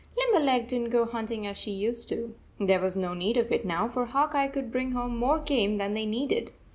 [0.17, 2.33] Limberleg did n t go hunting as she used to.
[2.59, 5.77] There was no need of it now, for Hawk Eye could bring home more game
[5.77, 6.51] than they needed.